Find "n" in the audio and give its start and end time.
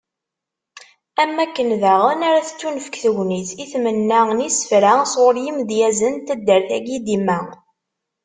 4.37-4.39, 6.17-6.23